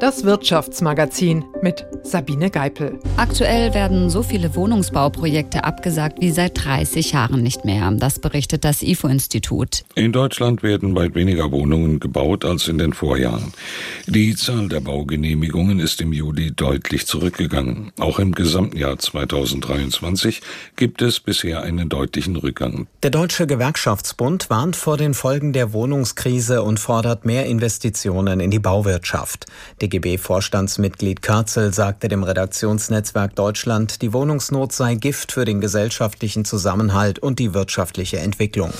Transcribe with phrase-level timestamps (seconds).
[0.00, 2.98] Das Wirtschaftsmagazin mit Sabine Geipel.
[3.16, 7.90] Aktuell werden so viele Wohnungsbauprojekte abgesagt wie seit 30 Jahren nicht mehr.
[7.92, 9.84] Das berichtet das IFO-Institut.
[9.94, 13.52] In Deutschland werden weit weniger Wohnungen gebaut als in den Vorjahren.
[14.06, 17.92] Die Zahl der Baugenehmigungen ist im Juli deutlich zurückgegangen.
[17.98, 20.42] Auch im gesamten Jahr 2023
[20.76, 22.88] gibt es bisher einen deutlichen Rückgang.
[23.02, 28.58] Der Deutsche Gewerkschaftsbund warnt vor den Folgen der Wohnungskrise und fordert mehr Investitionen in die
[28.58, 29.46] Bauwirtschaft.
[29.84, 37.38] DGB-Vorstandsmitglied Kürzel sagte dem Redaktionsnetzwerk Deutschland, die Wohnungsnot sei Gift für den gesellschaftlichen Zusammenhalt und
[37.38, 38.72] die wirtschaftliche Entwicklung.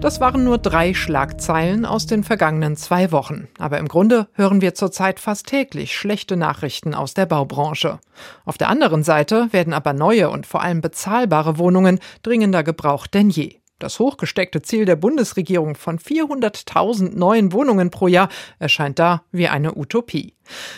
[0.00, 3.46] Das waren nur drei Schlagzeilen aus den vergangenen zwei Wochen.
[3.56, 8.00] Aber im Grunde hören wir zurzeit fast täglich schlechte Nachrichten aus der Baubranche.
[8.44, 13.30] Auf der anderen Seite werden aber neue und vor allem bezahlbare Wohnungen dringender gebraucht denn
[13.30, 13.61] je.
[13.82, 18.28] Das hochgesteckte Ziel der Bundesregierung von 400.000 neuen Wohnungen pro Jahr
[18.60, 20.34] erscheint da wie eine Utopie.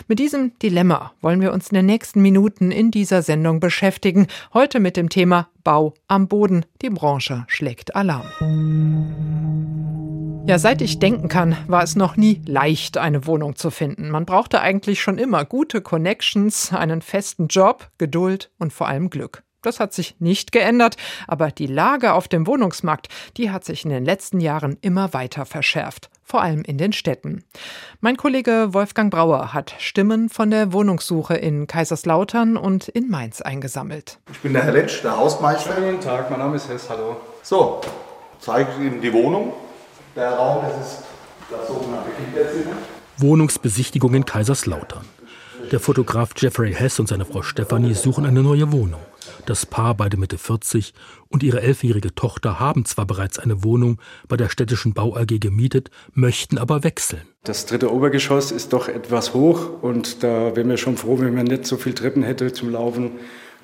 [0.08, 4.26] Mit diesem Dilemma wollen wir uns in den nächsten Minuten in dieser Sendung beschäftigen.
[4.54, 6.64] Heute mit dem Thema Bau am Boden.
[6.80, 8.24] Die Branche schlägt Alarm.
[10.46, 14.08] Ja, seit ich denken kann, war es noch nie leicht, eine Wohnung zu finden.
[14.08, 19.42] Man brauchte eigentlich schon immer gute Connections, einen festen Job, Geduld und vor allem Glück.
[19.64, 23.90] Das hat sich nicht geändert, aber die Lage auf dem Wohnungsmarkt, die hat sich in
[23.90, 27.44] den letzten Jahren immer weiter verschärft, vor allem in den Städten.
[28.00, 34.18] Mein Kollege Wolfgang Brauer hat Stimmen von der Wohnungssuche in Kaiserslautern und in Mainz eingesammelt.
[34.30, 35.74] Ich bin der Herr Letsch, der Hausmeister.
[35.74, 37.16] Guten Tag, mein Name ist Hess, hallo.
[37.42, 37.80] So,
[38.38, 39.54] zeige ich Ihnen die Wohnung.
[40.14, 41.04] Der Raum, das ist
[41.50, 42.76] das sogenannte Kinderzimmer.
[43.16, 45.06] Wohnungsbesichtigung in Kaiserslautern.
[45.70, 49.00] Der Fotograf Jeffrey Hess und seine Frau Stephanie suchen eine neue Wohnung.
[49.46, 50.94] Das Paar, beide Mitte 40,
[51.28, 53.98] und ihre elfjährige Tochter haben zwar bereits eine Wohnung
[54.28, 57.22] bei der städtischen Bau AG gemietet, möchten aber wechseln.
[57.44, 61.46] Das dritte Obergeschoss ist doch etwas hoch und da wären wir schon froh, wenn man
[61.46, 63.12] nicht so viel Treppen hätte zum Laufen.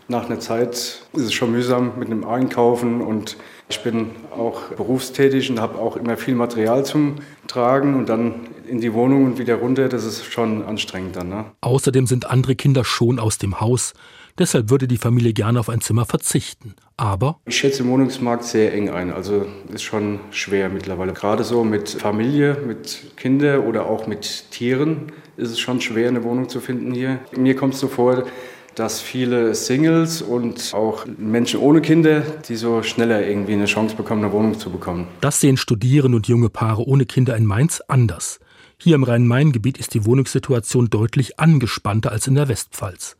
[0.08, 3.36] Nach einer Zeit ist es schon mühsam mit dem Einkaufen und
[3.70, 7.16] ich bin auch berufstätig und habe auch immer viel Material zum
[7.46, 11.28] Tragen und dann in die Wohnung und wieder runter, das ist schon anstrengend dann.
[11.28, 11.44] Ne?
[11.60, 13.94] Außerdem sind andere Kinder schon aus dem Haus.
[14.38, 16.74] Deshalb würde die Familie gerne auf ein Zimmer verzichten.
[16.96, 19.12] Aber ich schätze den Wohnungsmarkt sehr eng ein.
[19.12, 21.12] Also ist schon schwer mittlerweile.
[21.12, 26.22] Gerade so mit Familie, mit Kindern oder auch mit Tieren ist es schon schwer, eine
[26.22, 27.18] Wohnung zu finden hier.
[27.36, 28.24] Mir kommt es so vor,
[28.74, 34.24] dass viele Singles und auch Menschen ohne Kinder, die so schneller irgendwie eine Chance bekommen,
[34.24, 35.06] eine Wohnung zu bekommen.
[35.20, 38.40] Das sehen Studierende und junge Paare ohne Kinder in Mainz anders.
[38.78, 43.16] Hier im Rhein-Main-Gebiet ist die Wohnungssituation deutlich angespannter als in der Westpfalz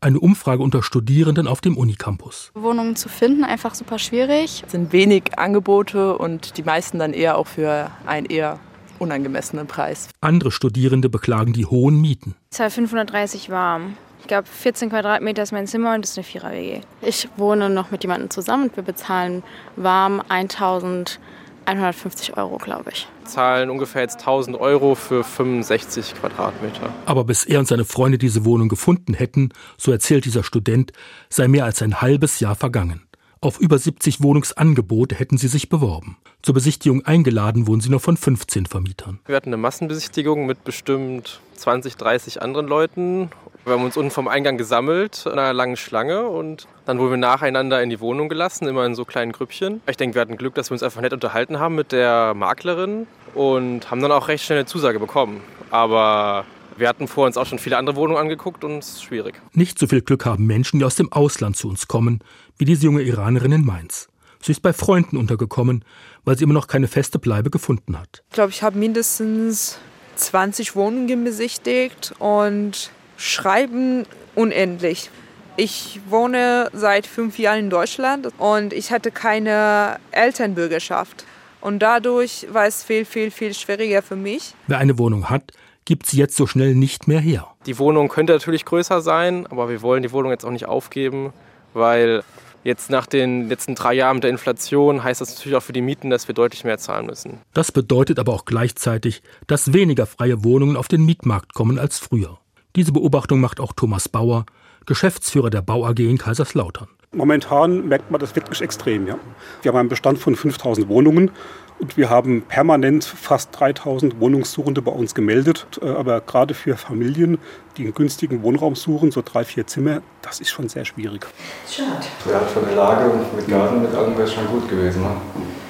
[0.00, 2.52] eine Umfrage unter Studierenden auf dem Unicampus.
[2.54, 4.62] Wohnungen zu finden, einfach super schwierig.
[4.64, 8.60] Es sind wenig Angebote und die meisten dann eher auch für einen eher
[8.98, 10.08] unangemessenen Preis.
[10.20, 12.34] Andere Studierende beklagen die hohen Mieten.
[12.50, 13.96] Ist 530 warm.
[14.28, 16.80] Ich glaube, 14 Quadratmeter ist mein Zimmer und das ist eine Vierer-WG.
[17.00, 19.42] Ich wohne noch mit jemandem zusammen und wir bezahlen
[19.76, 21.18] warm 1000
[21.64, 23.08] 150 Euro, glaube ich.
[23.24, 26.92] Zahlen ungefähr jetzt 1000 Euro für 65 Quadratmeter.
[27.06, 30.92] Aber bis er und seine Freunde diese Wohnung gefunden hätten, so erzählt dieser Student,
[31.30, 33.08] sei mehr als ein halbes Jahr vergangen.
[33.40, 36.18] Auf über 70 Wohnungsangebote hätten sie sich beworben.
[36.42, 39.20] Zur Besichtigung eingeladen wurden sie nur von 15 Vermietern.
[39.26, 43.30] Wir hatten eine Massenbesichtigung mit bestimmt 20, 30 anderen Leuten.
[43.68, 47.16] Wir haben uns unten vom Eingang gesammelt in einer langen Schlange und dann wurden wir
[47.18, 49.82] nacheinander in die Wohnung gelassen, immer in so kleinen Grüppchen.
[49.86, 53.06] Ich denke, wir hatten Glück, dass wir uns einfach nett unterhalten haben mit der Maklerin
[53.34, 55.42] und haben dann auch recht schnell eine Zusage bekommen.
[55.70, 56.46] Aber
[56.78, 59.34] wir hatten vor uns auch schon viele andere Wohnungen angeguckt und es ist schwierig.
[59.52, 62.20] Nicht so viel Glück haben Menschen, die aus dem Ausland zu uns kommen,
[62.56, 64.08] wie diese junge Iranerin in Mainz.
[64.40, 65.84] Sie ist bei Freunden untergekommen,
[66.24, 68.22] weil sie immer noch keine feste Bleibe gefunden hat.
[68.30, 69.78] Ich glaube, ich habe mindestens
[70.16, 75.10] 20 Wohnungen besichtigt und schreiben unendlich.
[75.56, 81.26] Ich wohne seit fünf Jahren in Deutschland und ich hatte keine Elternbürgerschaft.
[81.60, 84.54] Und dadurch war es viel, viel, viel schwieriger für mich.
[84.68, 85.52] Wer eine Wohnung hat,
[85.84, 87.48] gibt sie jetzt so schnell nicht mehr her.
[87.66, 91.32] Die Wohnung könnte natürlich größer sein, aber wir wollen die Wohnung jetzt auch nicht aufgeben,
[91.74, 92.22] weil
[92.64, 95.80] Jetzt nach den letzten drei Jahren mit der Inflation heißt das natürlich auch für die
[95.80, 97.38] Mieten, dass wir deutlich mehr zahlen müssen.
[97.54, 102.38] Das bedeutet aber auch gleichzeitig, dass weniger freie Wohnungen auf den Mietmarkt kommen als früher.
[102.78, 104.46] Diese Beobachtung macht auch Thomas Bauer,
[104.86, 106.86] Geschäftsführer der Bau AG in Kaiserslautern.
[107.10, 109.08] Momentan merkt man das wirklich extrem.
[109.08, 109.18] Ja.
[109.62, 111.32] Wir haben einen Bestand von 5000 Wohnungen
[111.80, 115.66] und wir haben permanent fast 3000 Wohnungssuchende bei uns gemeldet.
[115.82, 117.38] Äh, aber gerade für Familien,
[117.76, 121.26] die einen günstigen Wohnraum suchen, so drei, vier Zimmer, das ist schon sehr schwierig.
[121.68, 122.06] Schade.
[122.30, 125.02] Ja, von der Lage und mit Garten, mit allem wäre es schon gut gewesen.
[125.02, 125.16] Ne?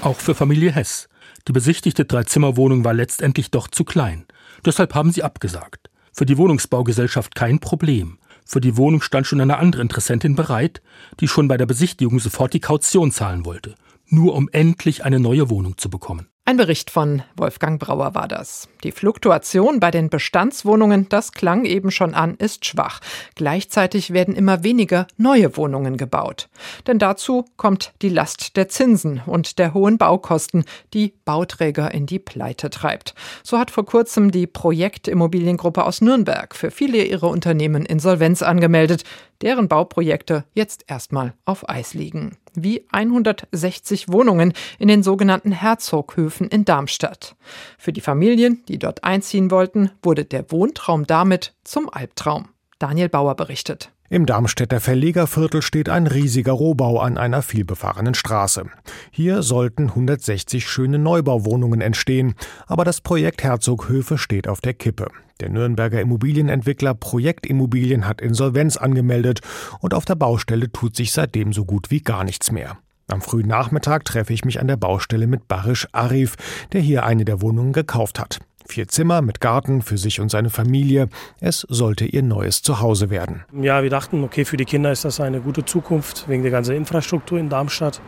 [0.03, 1.09] Auch für Familie Hess.
[1.47, 4.27] Die besichtigte Dreizimmerwohnung war letztendlich doch zu klein.
[4.67, 5.89] Deshalb haben sie abgesagt.
[6.19, 8.19] Für die Wohnungsbaugesellschaft kein Problem.
[8.45, 10.83] Für die Wohnung stand schon eine andere Interessentin bereit,
[11.21, 13.77] die schon bei der Besichtigung sofort die Kaution zahlen wollte,
[14.09, 16.27] nur um endlich eine neue Wohnung zu bekommen.
[16.49, 18.71] Ein Bericht von Wolfgang Brauer war das.
[18.83, 23.01] Die Fluktuation bei den Bestandswohnungen, das klang eben schon an, ist schwach.
[23.35, 26.49] Gleichzeitig werden immer weniger neue Wohnungen gebaut.
[26.87, 30.65] Denn dazu kommt die Last der Zinsen und der hohen Baukosten,
[30.95, 33.15] die Bauträger in die Pleite treibt.
[33.43, 39.05] So hat vor kurzem die Projektimmobiliengruppe aus Nürnberg für viele ihrer Unternehmen Insolvenz angemeldet,
[39.43, 46.65] deren Bauprojekte jetzt erstmal auf Eis liegen wie 160 Wohnungen in den sogenannten Herzoghöfen in
[46.65, 47.37] Darmstadt.
[47.79, 52.49] Für die Familien, die dort einziehen wollten, wurde der Wohntraum damit zum Albtraum.
[52.79, 53.91] Daniel Bauer berichtet.
[54.11, 58.65] Im Darmstädter Verlegerviertel steht ein riesiger Rohbau an einer vielbefahrenen Straße.
[59.11, 62.35] Hier sollten 160 schöne Neubauwohnungen entstehen,
[62.67, 65.09] aber das Projekt Herzoghöfe steht auf der Kippe.
[65.41, 69.41] Der Nürnberger Immobilienentwickler Projektimmobilien hat Insolvenz angemeldet
[69.81, 72.79] und auf der Baustelle tut sich seitdem so gut wie gar nichts mehr.
[73.09, 76.37] Am frühen Nachmittag treffe ich mich an der Baustelle mit Barisch Arif,
[76.73, 78.39] der hier eine der Wohnungen gekauft hat.
[78.71, 81.09] Vier Zimmer mit Garten für sich und seine Familie.
[81.41, 83.45] Es sollte ihr neues Zuhause werden.
[83.59, 86.77] Ja, wir dachten, okay, für die Kinder ist das eine gute Zukunft wegen der ganzen
[86.77, 88.03] Infrastruktur in Darmstadt.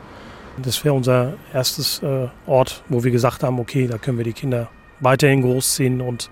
[0.63, 4.35] Das wäre unser erstes äh, Ort, wo wir gesagt haben, okay, da können wir die
[4.35, 4.69] Kinder
[5.01, 6.29] weiterhin großziehen und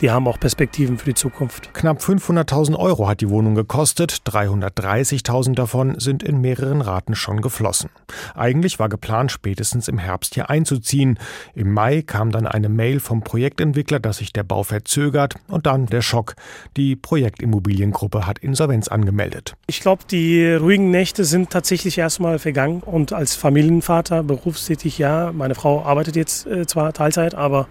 [0.00, 1.74] die haben auch Perspektiven für die Zukunft.
[1.74, 7.90] Knapp 500.000 Euro hat die Wohnung gekostet, 330.000 davon sind in mehreren Raten schon geflossen.
[8.34, 11.18] Eigentlich war geplant, spätestens im Herbst hier einzuziehen.
[11.54, 15.86] Im Mai kam dann eine Mail vom Projektentwickler, dass sich der Bau verzögert und dann
[15.86, 16.34] der Schock.
[16.76, 19.54] Die Projektimmobiliengruppe hat Insolvenz angemeldet.
[19.66, 25.54] Ich glaube, die ruhigen Nächte sind tatsächlich erstmal vergangen und als Familienvater berufstätig, ja, meine
[25.54, 27.68] Frau arbeitet jetzt äh, zwar Teilzeit, aber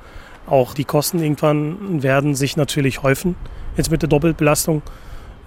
[0.52, 3.36] auch die Kosten irgendwann werden sich natürlich häufen.
[3.78, 4.82] Jetzt mit der Doppelbelastung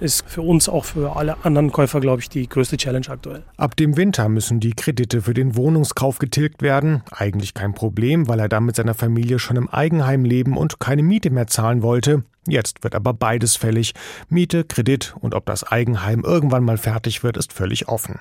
[0.01, 3.45] ist für uns, auch für alle anderen Käufer, glaube ich, die größte Challenge aktuell.
[3.57, 7.03] Ab dem Winter müssen die Kredite für den Wohnungskauf getilgt werden.
[7.11, 11.03] Eigentlich kein Problem, weil er da mit seiner Familie schon im Eigenheim leben und keine
[11.03, 12.25] Miete mehr zahlen wollte.
[12.47, 13.95] Jetzt wird aber beides fällig.
[14.29, 18.21] Miete, Kredit und ob das Eigenheim irgendwann mal fertig wird, ist völlig offen.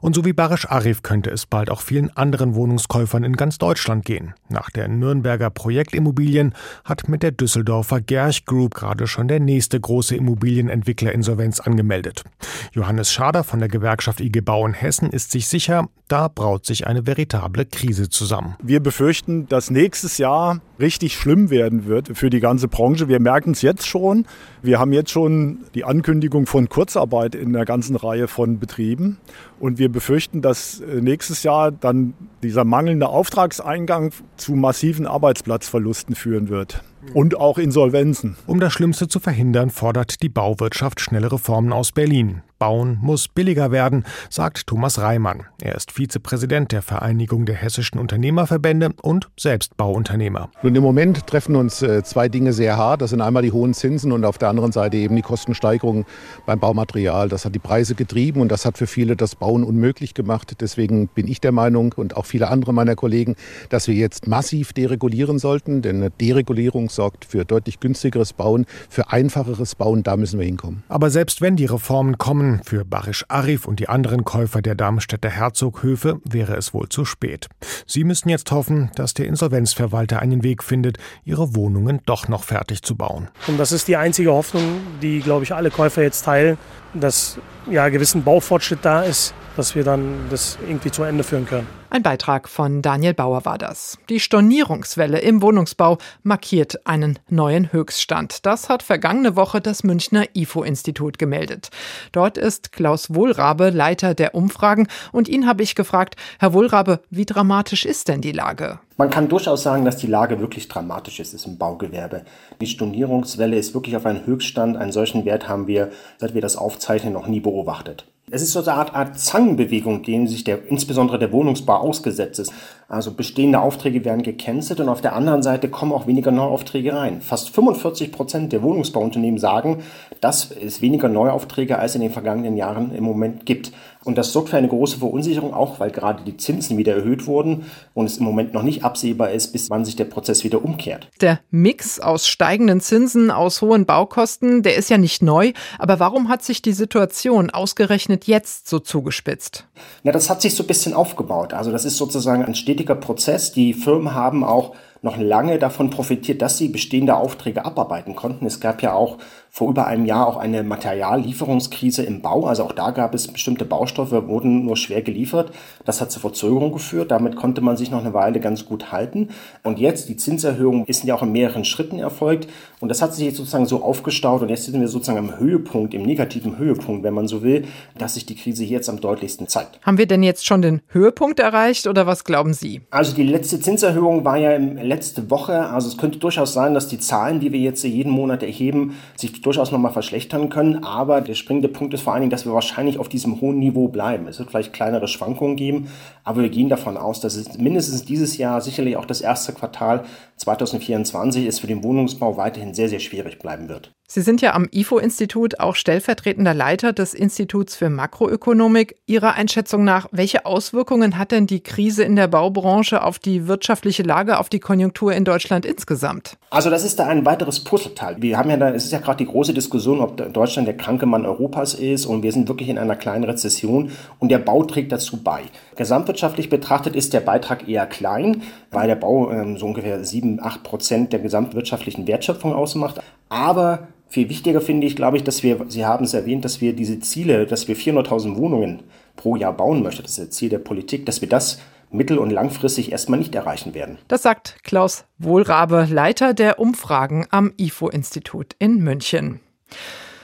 [0.00, 4.04] Und so wie Barisch Arif könnte es bald auch vielen anderen Wohnungskäufern in ganz Deutschland
[4.04, 4.34] gehen.
[4.48, 6.54] Nach der Nürnberger Projektimmobilien
[6.84, 12.24] hat mit der Düsseldorfer Gerch Group gerade schon der nächste große Immobilienentwickler Insolvenz angemeldet.
[12.72, 16.86] Johannes Schader von der Gewerkschaft IG Bau in Hessen ist sich sicher, da braut sich
[16.86, 18.56] eine veritable Krise zusammen.
[18.62, 23.08] Wir befürchten, dass nächstes Jahr richtig schlimm werden wird für die ganze Branche.
[23.08, 24.26] Wir merken es jetzt schon.
[24.62, 29.18] Wir haben jetzt schon die Ankündigung von Kurzarbeit in der ganzen Reihe von Betrieben.
[29.60, 36.48] Und wir befürchten, dass äh, nächstes Jahr dann dieser mangelnde Auftragseingang zu massiven Arbeitsplatzverlusten führen
[36.48, 36.82] wird
[37.14, 38.36] und auch Insolvenzen.
[38.46, 42.42] Um das Schlimmste zu verhindern, fordert die Bauwirtschaft schnelle Reformen aus Berlin.
[42.62, 45.46] Bauen muss billiger werden, sagt Thomas Reimann.
[45.60, 50.48] Er ist Vizepräsident der Vereinigung der hessischen Unternehmerverbände und selbst Bauunternehmer.
[50.62, 53.02] Nun im Moment treffen uns äh, zwei Dinge sehr hart.
[53.02, 56.06] Das sind einmal die hohen Zinsen und auf der anderen Seite eben die Kostensteigerung
[56.46, 57.28] beim Baumaterial.
[57.28, 60.60] Das hat die Preise getrieben und das hat für viele das Bauen unmöglich gemacht.
[60.60, 63.34] Deswegen bin ich der Meinung und auch viele andere meiner Kollegen,
[63.70, 69.10] dass wir jetzt massiv deregulieren sollten, denn eine Deregulierung sorgt für deutlich günstigeres Bauen, für
[69.10, 70.04] einfacheres Bauen.
[70.04, 70.84] Da müssen wir hinkommen.
[70.88, 75.30] Aber selbst wenn die Reformen kommen, für Barisch Arif und die anderen Käufer der Darmstädter
[75.30, 77.48] Herzoghöfe wäre es wohl zu spät.
[77.86, 82.82] Sie müssen jetzt hoffen, dass der Insolvenzverwalter einen Weg findet, ihre Wohnungen doch noch fertig
[82.82, 83.28] zu bauen.
[83.46, 86.58] Und das ist die einzige Hoffnung, die, glaube ich, alle Käufer jetzt teilen,
[86.94, 87.38] dass
[87.70, 91.66] ja gewissen Baufortschritt da ist, dass wir dann das irgendwie zu Ende führen können.
[91.90, 93.98] Ein Beitrag von Daniel Bauer war das.
[94.08, 98.46] Die Stornierungswelle im Wohnungsbau markiert einen neuen Höchststand.
[98.46, 101.68] Das hat vergangene Woche das Münchner IFO-Institut gemeldet.
[102.12, 107.26] Dort ist Klaus Wohlrabe Leiter der Umfragen und ihn habe ich gefragt, Herr Wohlrabe, wie
[107.26, 108.78] dramatisch ist denn die Lage?
[108.96, 112.24] Man kann durchaus sagen, dass die Lage wirklich dramatisch ist, ist im Baugewerbe.
[112.60, 114.78] Die Stornierungswelle ist wirklich auf einen Höchststand.
[114.78, 118.06] Einen solchen Wert haben wir, seit wir das aufzeichnen, noch nie beobachtet.
[118.34, 122.50] Es ist so eine Art, Art Zangenbewegung, dem sich der, insbesondere der Wohnungsbau ausgesetzt ist.
[122.88, 127.20] Also bestehende Aufträge werden gecancelt und auf der anderen Seite kommen auch weniger Neuaufträge rein.
[127.20, 129.82] Fast 45 Prozent der Wohnungsbauunternehmen sagen,
[130.22, 133.70] dass es weniger Neuaufträge als in den vergangenen Jahren im Moment gibt.
[134.04, 137.66] Und das sorgt für eine große Verunsicherung, auch weil gerade die Zinsen wieder erhöht wurden
[137.94, 141.08] und es im Moment noch nicht absehbar ist, bis wann sich der Prozess wieder umkehrt.
[141.20, 145.52] Der Mix aus steigenden Zinsen, aus hohen Baukosten, der ist ja nicht neu.
[145.78, 149.66] Aber warum hat sich die Situation ausgerechnet jetzt so zugespitzt?
[150.02, 151.54] Ja, das hat sich so ein bisschen aufgebaut.
[151.54, 153.52] Also das ist sozusagen ein stetiger Prozess.
[153.52, 158.46] Die Firmen haben auch noch lange davon profitiert, dass sie bestehende Aufträge abarbeiten konnten.
[158.46, 159.18] Es gab ja auch
[159.54, 162.46] vor über einem Jahr auch eine Materiallieferungskrise im Bau.
[162.46, 165.52] Also auch da gab es bestimmte Baustoffe, wurden nur schwer geliefert.
[165.84, 167.10] Das hat zur Verzögerung geführt.
[167.10, 169.28] Damit konnte man sich noch eine Weile ganz gut halten.
[169.62, 172.48] Und jetzt, die Zinserhöhung ist ja auch in mehreren Schritten erfolgt.
[172.80, 174.40] Und das hat sich jetzt sozusagen so aufgestaut.
[174.40, 177.66] Und jetzt sind wir sozusagen am Höhepunkt, im negativen Höhepunkt, wenn man so will,
[177.98, 179.80] dass sich die Krise jetzt am deutlichsten zeigt.
[179.82, 182.80] Haben wir denn jetzt schon den Höhepunkt erreicht oder was glauben Sie?
[182.90, 185.66] Also die letzte Zinserhöhung war ja letzte Woche.
[185.66, 189.41] Also es könnte durchaus sein, dass die Zahlen, die wir jetzt jeden Monat erheben, sich
[189.42, 190.84] durchaus nochmal verschlechtern können.
[190.84, 193.88] Aber der springende Punkt ist vor allen Dingen, dass wir wahrscheinlich auf diesem hohen Niveau
[193.88, 194.26] bleiben.
[194.28, 195.88] Es wird vielleicht kleinere Schwankungen geben,
[196.24, 200.04] aber wir gehen davon aus, dass es mindestens dieses Jahr, sicherlich auch das erste Quartal
[200.36, 203.92] 2024 ist für den Wohnungsbau weiterhin sehr, sehr schwierig bleiben wird.
[204.14, 208.96] Sie sind ja am IFO-Institut auch stellvertretender Leiter des Instituts für Makroökonomik.
[209.06, 214.02] Ihrer Einschätzung nach, welche Auswirkungen hat denn die Krise in der Baubranche auf die wirtschaftliche
[214.02, 216.36] Lage, auf die Konjunktur in Deutschland insgesamt?
[216.50, 218.16] Also das ist da ein weiteres Puzzleteil.
[218.18, 221.06] Wir haben ja da, es ist ja gerade die große Diskussion, ob Deutschland der kranke
[221.06, 224.92] Mann Europas ist und wir sind wirklich in einer kleinen Rezession und der Bau trägt
[224.92, 225.40] dazu bei.
[225.76, 228.42] Gesamtwirtschaftlich betrachtet ist der Beitrag eher klein,
[228.72, 233.00] weil der Bau ähm, so ungefähr 7, 8 Prozent der gesamtwirtschaftlichen Wertschöpfung ausmacht.
[233.30, 236.74] Aber viel wichtiger finde ich, glaube ich, dass wir, Sie haben es erwähnt, dass wir
[236.74, 238.82] diese Ziele, dass wir 400.000 Wohnungen
[239.16, 242.28] pro Jahr bauen möchten, das ist das Ziel der Politik, dass wir das mittel- und
[242.28, 243.96] langfristig erstmal nicht erreichen werden.
[244.08, 249.40] Das sagt Klaus Wohlrabe, Leiter der Umfragen am IFO-Institut in München.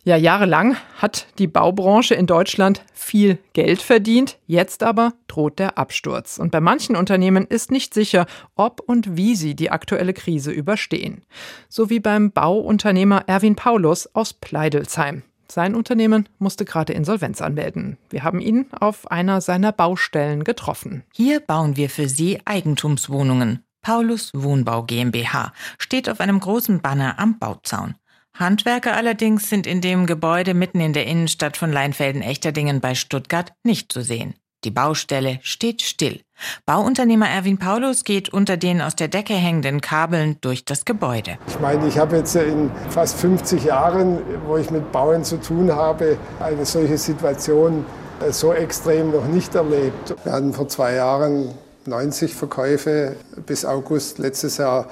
[0.09, 6.39] Ja, jahrelang hat die Baubranche in Deutschland viel Geld verdient, jetzt aber droht der Absturz.
[6.39, 8.25] Und bei manchen Unternehmen ist nicht sicher,
[8.55, 11.27] ob und wie sie die aktuelle Krise überstehen.
[11.69, 15.25] So wie beim Bauunternehmer Erwin Paulus aus Pleidelsheim.
[15.47, 17.99] Sein Unternehmen musste gerade Insolvenz anmelden.
[18.09, 21.05] Wir haben ihn auf einer seiner Baustellen getroffen.
[21.13, 23.63] Hier bauen wir für Sie Eigentumswohnungen.
[23.83, 27.97] Paulus Wohnbau GmbH steht auf einem großen Banner am Bauzaun.
[28.35, 33.93] Handwerker allerdings sind in dem Gebäude mitten in der Innenstadt von Leinfelden-Echterdingen bei Stuttgart nicht
[33.93, 34.35] zu sehen.
[34.65, 36.21] Die Baustelle steht still.
[36.67, 41.39] Bauunternehmer Erwin Paulus geht unter den aus der Decke hängenden Kabeln durch das Gebäude.
[41.47, 45.71] Ich meine, ich habe jetzt in fast 50 Jahren, wo ich mit Bauen zu tun
[45.73, 47.87] habe, eine solche Situation
[48.31, 50.17] so extrem noch nicht erlebt.
[50.25, 51.55] Wir hatten vor zwei Jahren
[51.87, 53.17] 90 Verkäufe
[53.47, 54.89] bis August letztes Jahr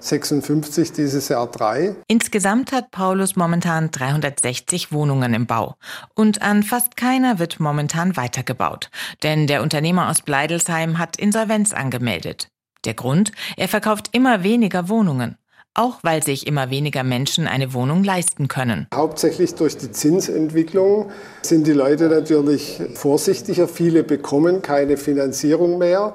[0.00, 1.94] 56, dieses Jahr drei.
[2.08, 5.76] Insgesamt hat Paulus momentan 360 Wohnungen im Bau.
[6.14, 8.90] Und an fast keiner wird momentan weitergebaut.
[9.22, 12.48] Denn der Unternehmer aus Bleidelsheim hat Insolvenz angemeldet.
[12.84, 13.32] Der Grund?
[13.56, 15.36] Er verkauft immer weniger Wohnungen.
[15.74, 18.88] Auch weil sich immer weniger Menschen eine Wohnung leisten können.
[18.92, 23.68] Hauptsächlich durch die Zinsentwicklung sind die Leute natürlich vorsichtiger.
[23.68, 26.14] Viele bekommen keine Finanzierung mehr.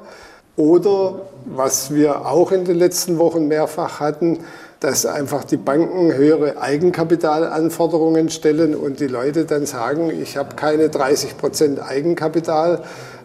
[0.57, 4.39] Oder was wir auch in den letzten Wochen mehrfach hatten,
[4.79, 10.89] dass einfach die Banken höhere Eigenkapitalanforderungen stellen und die Leute dann sagen, ich habe keine
[10.89, 12.83] 30 Prozent Eigenkapital,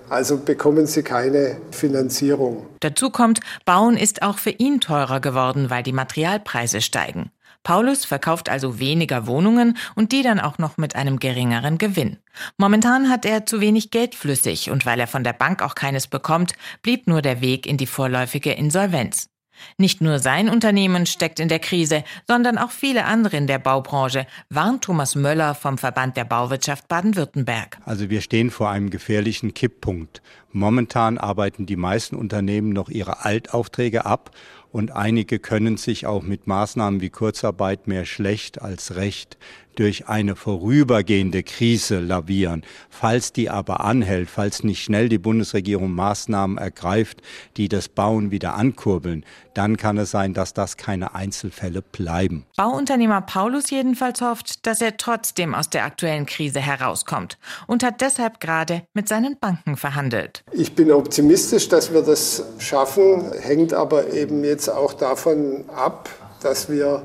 [0.09, 2.67] also bekommen sie keine Finanzierung.
[2.81, 7.31] Dazu kommt, Bauen ist auch für ihn teurer geworden, weil die Materialpreise steigen.
[7.63, 12.19] Paulus verkauft also weniger Wohnungen und die dann auch noch mit einem geringeren Gewinn.
[12.57, 16.07] Momentan hat er zu wenig Geld flüssig und weil er von der Bank auch keines
[16.07, 19.31] bekommt, blieb nur der Weg in die vorläufige Insolvenz.
[19.79, 24.27] Nicht nur sein Unternehmen steckt in der Krise, sondern auch viele andere in der Baubranche,
[24.49, 27.79] warnt Thomas Möller vom Verband der Bauwirtschaft Baden-Württemberg.
[27.85, 30.23] Also wir stehen vor einem gefährlichen Kipppunkt.
[30.53, 34.31] Momentan arbeiten die meisten Unternehmen noch ihre Altaufträge ab
[34.73, 39.37] und einige können sich auch mit Maßnahmen wie Kurzarbeit mehr schlecht als recht
[39.77, 42.63] durch eine vorübergehende Krise lavieren.
[42.89, 47.23] Falls die aber anhält, falls nicht schnell die Bundesregierung Maßnahmen ergreift,
[47.57, 49.25] die das Bauen wieder ankurbeln,
[49.55, 52.47] dann kann es sein, dass das keine Einzelfälle bleiben.
[52.57, 58.41] Bauunternehmer Paulus jedenfalls hofft, dass er trotzdem aus der aktuellen Krise herauskommt und hat deshalb
[58.41, 60.45] gerade mit seinen Banken verhandelt.
[60.53, 66.09] Ich bin optimistisch, dass wir das schaffen, hängt aber eben jetzt auch davon ab,
[66.43, 67.03] dass wir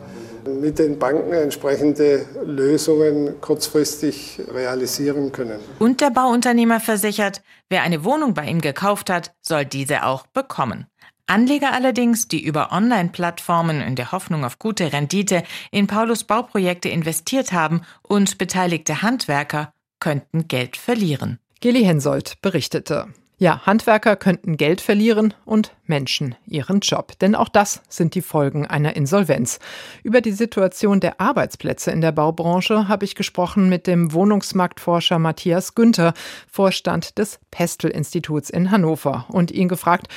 [0.48, 5.60] mit den Banken entsprechende Lösungen kurzfristig realisieren können.
[5.80, 10.86] Und der Bauunternehmer versichert, wer eine Wohnung bei ihm gekauft hat, soll diese auch bekommen.
[11.28, 17.52] Anleger allerdings, die über Online-Plattformen in der Hoffnung auf gute Rendite in Paulus Bauprojekte investiert
[17.52, 21.40] haben und beteiligte Handwerker, könnten Geld verlieren.
[21.62, 23.08] Geli Hensoldt berichtete.
[23.38, 27.20] Ja, Handwerker könnten Geld verlieren und Menschen ihren Job.
[27.20, 29.60] Denn auch das sind die Folgen einer Insolvenz.
[30.04, 35.76] Über die Situation der Arbeitsplätze in der Baubranche habe ich gesprochen mit dem Wohnungsmarktforscher Matthias
[35.76, 36.14] Günther,
[36.50, 40.08] Vorstand des Pestel-Instituts in Hannover, und ihn gefragt,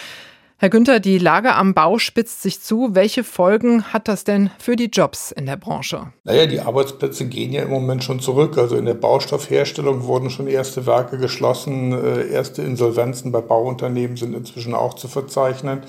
[0.60, 2.88] Herr Günther, die Lage am Bau spitzt sich zu.
[2.90, 6.12] Welche Folgen hat das denn für die Jobs in der Branche?
[6.24, 8.58] Naja, die Arbeitsplätze gehen ja im Moment schon zurück.
[8.58, 11.92] Also in der Baustoffherstellung wurden schon erste Werke geschlossen.
[11.92, 15.82] Äh, erste Insolvenzen bei Bauunternehmen sind inzwischen auch zu verzeichnen.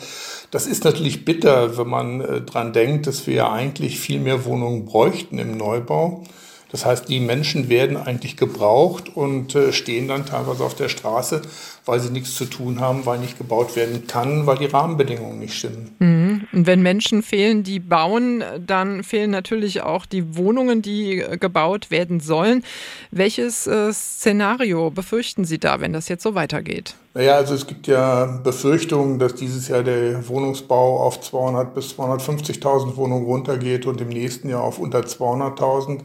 [0.52, 4.46] Das ist natürlich bitter, wenn man äh, dran denkt, dass wir ja eigentlich viel mehr
[4.46, 6.26] Wohnungen bräuchten im Neubau.
[6.72, 11.42] Das heißt, die Menschen werden eigentlich gebraucht und äh, stehen dann teilweise auf der Straße,
[11.86, 15.56] weil sie nichts zu tun haben, weil nicht gebaut werden kann, weil die Rahmenbedingungen nicht
[15.56, 15.96] stimmen.
[15.98, 16.48] Mhm.
[16.54, 21.90] Und wenn Menschen fehlen, die bauen, dann fehlen natürlich auch die Wohnungen, die äh, gebaut
[21.90, 22.64] werden sollen.
[23.10, 26.96] Welches äh, Szenario befürchten Sie da, wenn das jetzt so weitergeht?
[27.20, 32.96] Naja, also es gibt ja Befürchtungen, dass dieses Jahr der Wohnungsbau auf 200 bis 250.000
[32.96, 36.00] Wohnungen runtergeht und im nächsten Jahr auf unter 200.000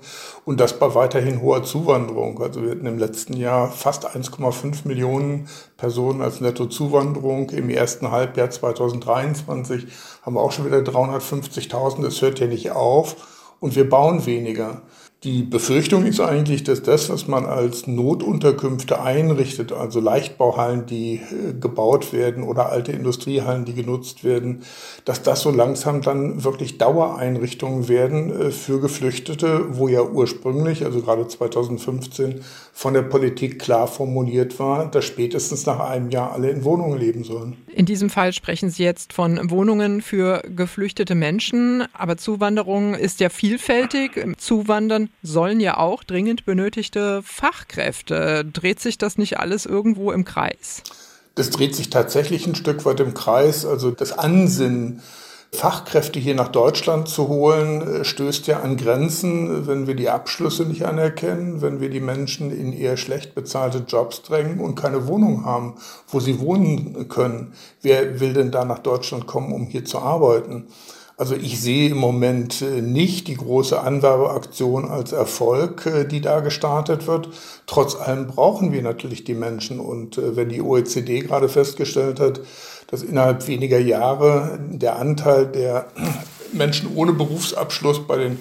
[0.45, 2.43] und das bei weiterhin hoher Zuwanderung.
[2.43, 7.51] Also wir hatten im letzten Jahr fast 1,5 Millionen Personen als Nettozuwanderung.
[7.51, 9.87] Im ersten Halbjahr 2023
[10.23, 12.03] haben wir auch schon wieder 350.000.
[12.03, 13.15] Das hört ja nicht auf
[13.61, 14.83] und wir bauen weniger.
[15.25, 21.55] Die Befürchtung ist eigentlich, dass das, was man als Notunterkünfte einrichtet, also Leichtbauhallen, die äh,
[21.59, 24.65] gebaut werden oder alte Industriehallen, die genutzt werden,
[25.07, 31.01] dass das so langsam dann wirklich Dauereinrichtungen werden äh, für Geflüchtete, wo ja ursprünglich, also
[31.01, 32.43] gerade 2015,
[32.75, 37.25] von der Politik klar formuliert war, dass spätestens nach einem Jahr alle in Wohnungen leben
[37.25, 37.57] sollen.
[37.73, 43.31] In diesem Fall sprechen Sie jetzt von Wohnungen für geflüchtete Menschen, aber Zuwanderung ist ja
[43.31, 44.27] vielfältig.
[44.37, 48.45] Zuwandern sollen ja auch dringend benötigte Fachkräfte.
[48.45, 50.83] Dreht sich das nicht alles irgendwo im Kreis?
[51.35, 53.67] Das dreht sich tatsächlich ein Stück weit im Kreis.
[53.67, 55.03] Also das Ansinnen,
[55.55, 60.65] Fachkräfte hier nach Deutschland zu holen, äh, stößt ja an Grenzen, wenn wir die Abschlüsse
[60.65, 65.45] nicht anerkennen, wenn wir die Menschen in eher schlecht bezahlte Jobs drängen und keine Wohnung
[65.45, 65.77] haben,
[66.09, 67.55] wo sie wohnen können.
[67.83, 70.67] Wer will denn da nach Deutschland kommen, um hier zu arbeiten?
[71.17, 76.41] Also ich sehe im Moment äh, nicht die große Anwerbeaktion als Erfolg, äh, die da
[76.41, 77.29] gestartet wird.
[77.67, 79.79] Trotz allem brauchen wir natürlich die Menschen.
[79.79, 82.41] Und äh, wenn die OECD gerade festgestellt hat,
[82.89, 85.87] dass innerhalb weniger Jahre der Anteil der
[86.53, 88.39] Menschen ohne Berufsabschluss bei den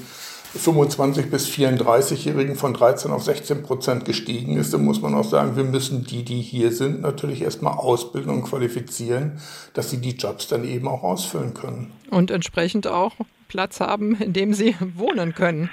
[0.55, 5.55] 25 bis 34-Jährigen von 13 auf 16 Prozent gestiegen ist, dann muss man auch sagen,
[5.55, 9.39] wir müssen die, die hier sind, natürlich erstmal ausbilden und qualifizieren,
[9.73, 11.91] dass sie die Jobs dann eben auch ausfüllen können.
[12.11, 13.13] Und entsprechend auch
[13.47, 15.69] Platz haben, in dem sie wohnen können.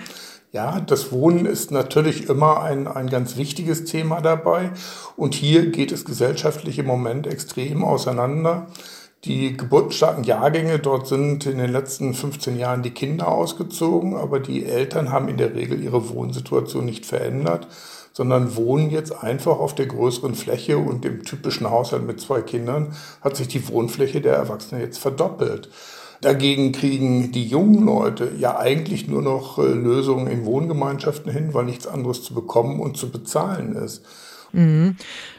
[0.53, 4.73] Ja, das Wohnen ist natürlich immer ein, ein ganz wichtiges Thema dabei.
[5.17, 8.67] Und hier geht es gesellschaftlich im Moment extrem auseinander.
[9.25, 14.65] Die geburtenstarken Jahrgänge, dort sind in den letzten 15 Jahren die Kinder ausgezogen, aber die
[14.65, 17.69] Eltern haben in der Regel ihre Wohnsituation nicht verändert,
[18.15, 22.95] sondern wohnen jetzt einfach auf der größeren Fläche und im typischen Haushalt mit zwei Kindern
[23.21, 25.69] hat sich die Wohnfläche der Erwachsenen jetzt verdoppelt.
[26.23, 31.65] Dagegen kriegen die jungen Leute ja eigentlich nur noch äh, Lösungen in Wohngemeinschaften hin, weil
[31.65, 34.03] nichts anderes zu bekommen und zu bezahlen ist.
[34.53, 34.97] Mhm.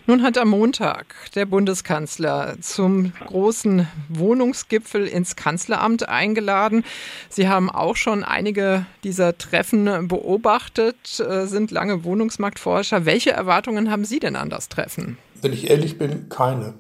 [0.08, 6.84] Nun hat am Montag der Bundeskanzler zum großen Wohnungsgipfel ins Kanzleramt eingeladen.
[7.30, 13.06] Sie haben auch schon einige dieser Treffen beobachtet, äh, sind lange Wohnungsmarktforscher.
[13.06, 15.18] Welche Erwartungen haben Sie denn an das Treffen?
[15.42, 16.74] Wenn ich ehrlich bin, keine.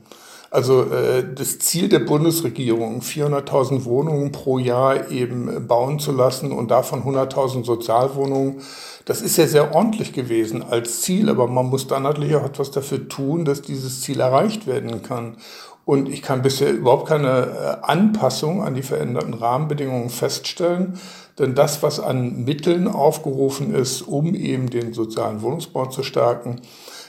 [0.51, 6.69] Also äh, das Ziel der Bundesregierung, 400.000 Wohnungen pro Jahr eben bauen zu lassen und
[6.69, 8.61] davon 100.000 Sozialwohnungen,
[9.05, 12.69] das ist ja sehr ordentlich gewesen als Ziel, aber man muss dann natürlich auch etwas
[12.69, 15.37] dafür tun, dass dieses Ziel erreicht werden kann.
[15.85, 20.99] Und ich kann bisher überhaupt keine äh, Anpassung an die veränderten Rahmenbedingungen feststellen.
[21.39, 26.61] Denn das, was an Mitteln aufgerufen ist, um eben den sozialen Wohnungsbau zu stärken,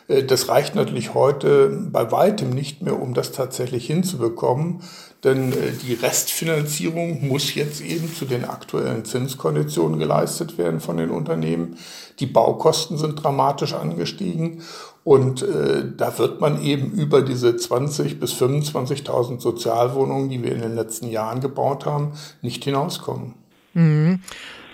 [0.09, 4.83] das reicht natürlich heute bei weitem nicht mehr, um das tatsächlich hinzubekommen.
[5.25, 11.11] Denn äh, die Restfinanzierung muss jetzt eben zu den aktuellen Zinskonditionen geleistet werden von den
[11.11, 11.77] Unternehmen.
[12.19, 14.63] Die Baukosten sind dramatisch angestiegen
[15.05, 20.61] und äh, da wird man eben über diese 20 bis 25.000 Sozialwohnungen, die wir in
[20.61, 23.35] den letzten Jahren gebaut haben, nicht hinauskommen.
[23.75, 24.21] Mhm.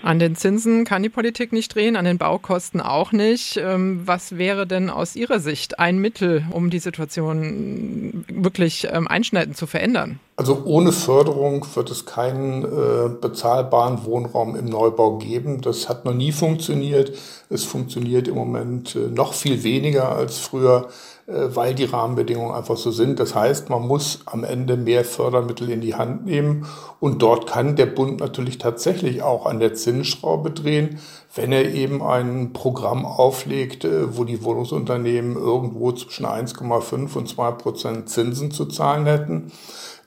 [0.01, 3.57] An den Zinsen kann die Politik nicht drehen, an den Baukosten auch nicht.
[3.57, 9.57] Ähm, was wäre denn aus Ihrer Sicht ein Mittel, um die Situation wirklich ähm, einschneidend
[9.57, 10.19] zu verändern?
[10.37, 15.59] Also ohne Förderung wird es keinen äh, bezahlbaren Wohnraum im Neubau geben.
[15.59, 17.11] Das hat noch nie funktioniert.
[17.49, 20.87] Es funktioniert im Moment äh, noch viel weniger als früher,
[21.29, 23.19] weil die Rahmenbedingungen einfach so sind.
[23.19, 26.65] Das heißt, man muss am Ende mehr Fördermittel in die Hand nehmen
[26.99, 30.99] und dort kann der Bund natürlich tatsächlich auch an der Zinsschraube drehen,
[31.35, 37.51] wenn er eben ein Programm auflegt, äh, wo die Wohnungsunternehmen irgendwo zwischen 1,5 und 2
[37.51, 39.51] Prozent Zinsen zu zahlen hätten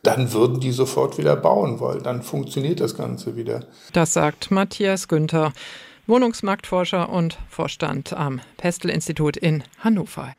[0.03, 3.67] dann würden die sofort wieder bauen, weil dann funktioniert das Ganze wieder.
[3.93, 5.53] Das sagt Matthias Günther.
[6.09, 10.35] Wohnungsmarktforscher und Vorstand am Pestel-Institut in Hannover.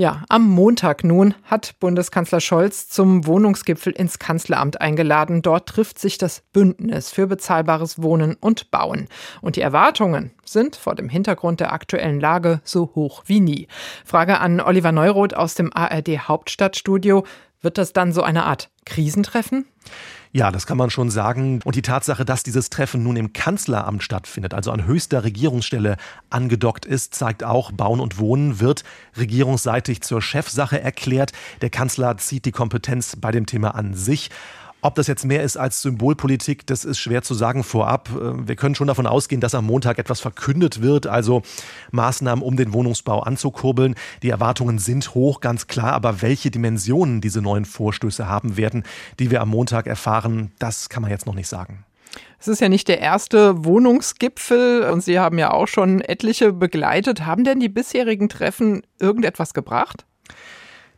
[0.00, 5.42] Ja, am Montag nun hat Bundeskanzler Scholz zum Wohnungsgipfel ins Kanzleramt eingeladen.
[5.42, 9.08] Dort trifft sich das Bündnis für bezahlbares Wohnen und Bauen.
[9.40, 13.66] Und die Erwartungen sind vor dem Hintergrund der aktuellen Lage so hoch wie nie.
[14.04, 17.26] Frage an Oliver Neuroth aus dem ARD Hauptstadtstudio.
[17.60, 19.66] Wird das dann so eine Art Krisentreffen?
[20.32, 21.60] Ja, das kann man schon sagen.
[21.64, 25.96] Und die Tatsache, dass dieses Treffen nun im Kanzleramt stattfindet, also an höchster Regierungsstelle
[26.28, 28.84] angedockt ist, zeigt auch, Bauen und Wohnen wird
[29.16, 31.32] regierungsseitig zur Chefsache erklärt.
[31.62, 34.30] Der Kanzler zieht die Kompetenz bei dem Thema an sich.
[34.80, 38.10] Ob das jetzt mehr ist als Symbolpolitik, das ist schwer zu sagen vorab.
[38.10, 41.42] Äh, wir können schon davon ausgehen, dass am Montag etwas verkündet wird, also
[41.90, 43.96] Maßnahmen, um den Wohnungsbau anzukurbeln.
[44.22, 48.84] Die Erwartungen sind hoch, ganz klar, aber welche Dimensionen diese neuen Vorstöße haben werden,
[49.18, 51.84] die wir am Montag erfahren, das kann man jetzt noch nicht sagen.
[52.38, 57.26] Es ist ja nicht der erste Wohnungsgipfel und Sie haben ja auch schon etliche begleitet.
[57.26, 60.06] Haben denn die bisherigen Treffen irgendetwas gebracht?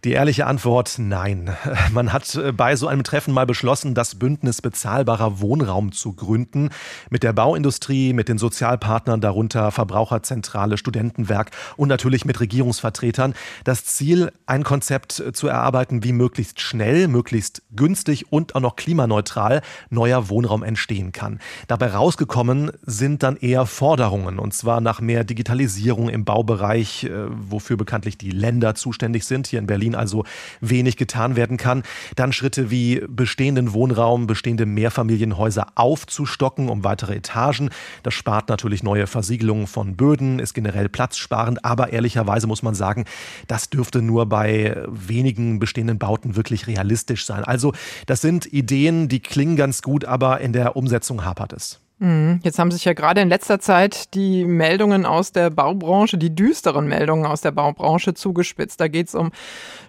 [0.03, 1.55] Die ehrliche Antwort nein.
[1.93, 6.71] Man hat äh, bei so einem Treffen mal beschlossen, das Bündnis bezahlbarer Wohnraum zu gründen.
[7.11, 13.35] Mit der Bauindustrie, mit den Sozialpartnern, darunter Verbraucherzentrale, Studentenwerk und natürlich mit Regierungsvertretern.
[13.65, 18.77] Das Ziel, ein Konzept äh, zu erarbeiten, wie möglichst schnell, möglichst günstig und auch noch
[18.77, 19.61] klimaneutral
[19.91, 21.41] neuer Wohnraum entstehen kann.
[21.69, 27.77] Dabei rausgekommen sind dann eher Forderungen, und zwar nach mehr Digitalisierung im Baubereich, äh, wofür
[27.77, 29.47] bekanntlich die Länder zuständig sind.
[29.47, 30.25] Hier in Berlin Berlin also
[30.61, 31.83] wenig getan werden kann.
[32.17, 37.71] Dann Schritte wie bestehenden Wohnraum, bestehende Mehrfamilienhäuser aufzustocken um weitere Etagen.
[38.03, 43.05] Das spart natürlich neue Versiegelungen von Böden, ist generell platzsparend, aber ehrlicherweise muss man sagen,
[43.47, 47.45] das dürfte nur bei wenigen bestehenden Bauten wirklich realistisch sein.
[47.45, 47.73] Also
[48.07, 51.81] das sind Ideen, die klingen ganz gut, aber in der Umsetzung hapert es.
[52.01, 52.41] Mhm.
[52.43, 56.89] Jetzt haben sich ja gerade in letzter Zeit die Meldungen aus der Baubranche, die düsteren
[56.89, 58.81] Meldungen aus der Baubranche zugespitzt.
[58.81, 59.33] Da geht es um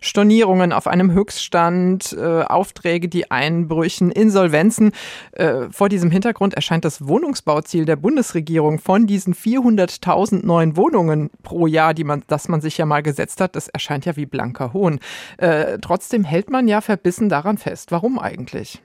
[0.01, 4.91] Stornierungen auf einem Höchststand, äh, Aufträge, die einbrüchen, Insolvenzen.
[5.31, 11.65] Äh, vor diesem Hintergrund erscheint das Wohnungsbauziel der Bundesregierung von diesen 400.000 neuen Wohnungen pro
[11.65, 14.73] Jahr, die man, das man sich ja mal gesetzt hat, das erscheint ja wie blanker
[14.73, 14.99] Hohn.
[15.37, 17.93] Äh, trotzdem hält man ja verbissen daran fest.
[17.93, 18.81] Warum eigentlich?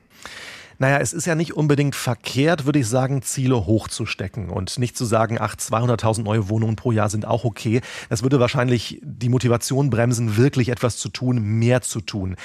[0.79, 5.05] Naja, es ist ja nicht unbedingt verkehrt, würde ich sagen, Ziele hochzustecken und nicht zu
[5.05, 7.81] sagen, ach, 200.000 neue Wohnungen pro Jahr sind auch okay.
[8.09, 12.37] Das würde wahrscheinlich die Motivation bremsen, wirklich etwas zu tun, mehr zu tun.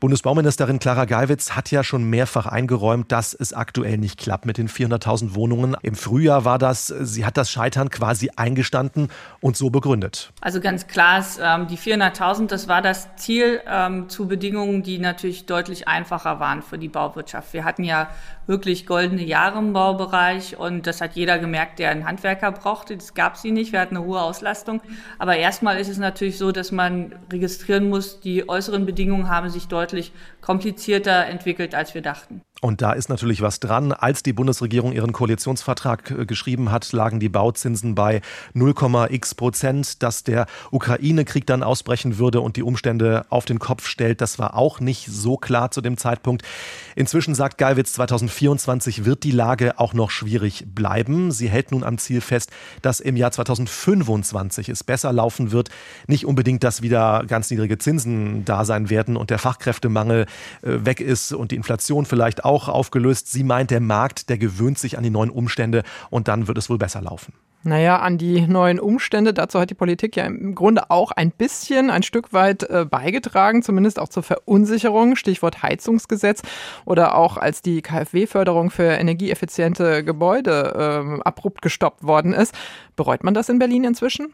[0.00, 4.68] Bundesbauministerin Clara Geiwitz hat ja schon mehrfach eingeräumt, dass es aktuell nicht klappt mit den
[4.68, 5.76] 400.000 Wohnungen.
[5.82, 9.08] Im Frühjahr war das, sie hat das Scheitern quasi eingestanden
[9.40, 10.32] und so begründet.
[10.40, 14.98] Also ganz klar ist, ähm, die 400.000, das war das Ziel ähm, zu Bedingungen, die
[14.98, 17.52] natürlich deutlich einfacher waren für die Bauwirtschaft.
[17.52, 18.10] Wir hatten hatten ja
[18.46, 22.96] wirklich goldene Jahre im Baubereich und das hat jeder gemerkt, der einen Handwerker brauchte.
[22.96, 23.72] Das gab sie nicht.
[23.72, 24.80] Wir hatten eine hohe Auslastung.
[25.18, 29.68] Aber erstmal ist es natürlich so, dass man registrieren muss, die äußeren Bedingungen haben sich
[29.68, 32.42] deutlich komplizierter entwickelt, als wir dachten.
[32.60, 33.92] Und da ist natürlich was dran.
[33.92, 38.20] Als die Bundesregierung ihren Koalitionsvertrag äh, geschrieben hat, lagen die Bauzinsen bei
[38.54, 40.02] 0,x Prozent.
[40.02, 44.56] Dass der Ukraine-Krieg dann ausbrechen würde und die Umstände auf den Kopf stellt, das war
[44.56, 46.42] auch nicht so klar zu dem Zeitpunkt.
[46.96, 51.30] Inzwischen sagt Geiwitz, 2024 wird die Lage auch noch schwierig bleiben.
[51.30, 52.50] Sie hält nun am Ziel fest,
[52.82, 55.68] dass im Jahr 2025 es besser laufen wird.
[56.08, 60.26] Nicht unbedingt, dass wieder ganz niedrige Zinsen da sein werden und der Fachkräftemangel
[60.62, 63.30] äh, weg ist und die Inflation vielleicht auch aufgelöst.
[63.30, 66.70] Sie meint, der Markt, der gewöhnt sich an die neuen Umstände und dann wird es
[66.70, 67.34] wohl besser laufen.
[67.64, 71.90] Naja, an die neuen Umstände, dazu hat die Politik ja im Grunde auch ein bisschen,
[71.90, 76.42] ein Stück weit äh, beigetragen, zumindest auch zur Verunsicherung, Stichwort Heizungsgesetz
[76.84, 82.54] oder auch als die KfW-Förderung für energieeffiziente Gebäude äh, abrupt gestoppt worden ist.
[82.94, 84.32] Bereut man das in Berlin inzwischen?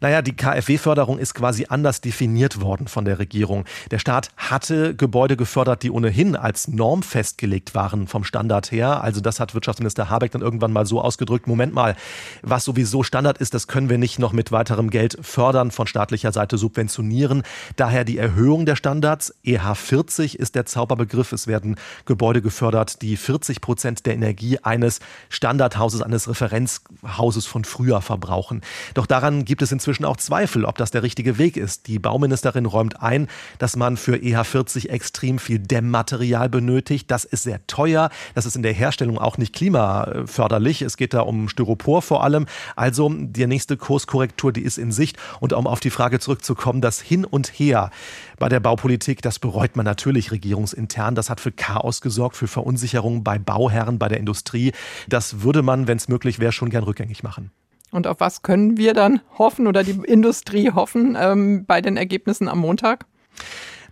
[0.00, 3.64] Naja, die KfW-Förderung ist quasi anders definiert worden von der Regierung.
[3.90, 9.02] Der Staat hatte Gebäude gefördert, die ohnehin als Norm festgelegt waren vom Standard her.
[9.02, 11.96] Also das hat Wirtschaftsminister Habeck dann irgendwann mal so ausgedrückt, Moment mal,
[12.42, 16.32] was sowieso Standard ist, das können wir nicht noch mit weiterem Geld fördern, von staatlicher
[16.32, 17.42] Seite subventionieren.
[17.76, 19.34] Daher die Erhöhung der Standards.
[19.42, 21.32] EH 40 ist der Zauberbegriff.
[21.32, 28.00] Es werden Gebäude gefördert, die 40 Prozent der Energie eines Standardhauses, eines Referenzhauses von früher
[28.00, 28.62] verbrauchen.
[28.94, 31.88] Doch daran gibt es inzwischen inzwischen auch Zweifel, ob das der richtige Weg ist.
[31.88, 37.10] Die Bauministerin räumt ein, dass man für EH40 extrem viel Dämmmaterial benötigt.
[37.10, 38.08] Das ist sehr teuer.
[38.34, 40.80] Das ist in der Herstellung auch nicht klimaförderlich.
[40.80, 42.46] Es geht da um Styropor vor allem.
[42.76, 45.18] Also die nächste Kurskorrektur, die ist in Sicht.
[45.38, 47.90] Und um auf die Frage zurückzukommen, das Hin und Her
[48.38, 51.14] bei der Baupolitik, das bereut man natürlich regierungsintern.
[51.14, 54.72] Das hat für Chaos gesorgt, für Verunsicherung bei Bauherren, bei der Industrie.
[55.10, 57.50] Das würde man, wenn es möglich wäre, schon gern rückgängig machen.
[57.94, 62.48] Und auf was können wir dann hoffen oder die Industrie hoffen ähm, bei den Ergebnissen
[62.48, 63.06] am Montag?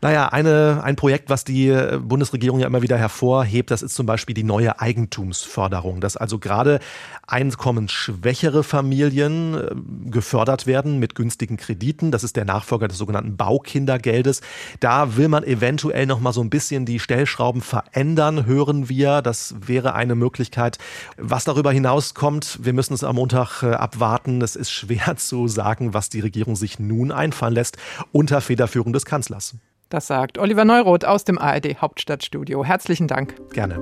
[0.03, 4.05] Naja, eine, ein Projekt, was die äh, Bundesregierung ja immer wieder hervorhebt, das ist zum
[4.05, 6.81] Beispiel die neue Eigentumsförderung, dass also gerade
[7.29, 12.11] einkommensschwächere Familien äh, gefördert werden mit günstigen Krediten.
[12.11, 14.41] Das ist der Nachfolger des sogenannten Baukindergeldes.
[14.81, 19.23] Da will man eventuell noch mal so ein bisschen die Stellschrauben verändern, hören wir.
[19.23, 20.79] Das wäre eine Möglichkeit.
[21.17, 24.43] Was darüber hinauskommt, wir müssen es am Montag äh, abwarten.
[24.43, 27.77] Es ist schwer zu sagen, was die Regierung sich nun einfallen lässt
[28.11, 29.55] unter Federführung des Kanzlers.
[29.93, 32.65] Das sagt Oliver Neuroth aus dem ARD Hauptstadtstudio.
[32.65, 33.35] Herzlichen Dank.
[33.53, 33.77] Gerne.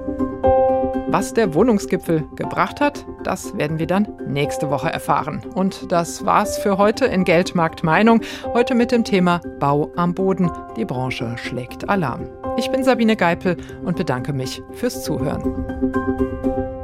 [1.07, 5.41] Was der Wohnungsgipfel gebracht hat, das werden wir dann nächste Woche erfahren.
[5.55, 8.23] Und das war's für heute in Geldmarkt Meinung.
[8.43, 10.51] Heute mit dem Thema Bau am Boden.
[10.77, 12.29] Die Branche schlägt Alarm.
[12.57, 16.80] Ich bin Sabine Geipel und bedanke mich fürs Zuhören.